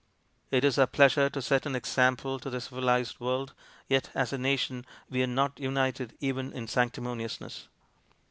[0.49, 3.53] It is our pleasure to set an example to the civilized world,
[3.87, 7.67] yet as a nation we are not united even in sanctimoniousness.